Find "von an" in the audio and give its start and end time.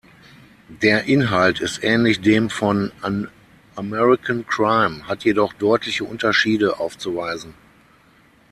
2.49-3.29